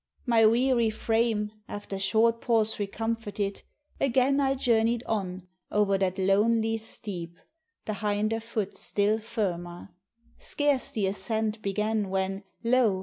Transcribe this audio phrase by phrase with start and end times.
[0.25, 3.61] My weary frame After short pause recomforted,
[3.99, 7.37] again I journey'd on over that lonely steep,
[7.85, 9.93] The hinder foot still firmer.
[10.39, 12.99] Scarce the ascent Began, when, lo!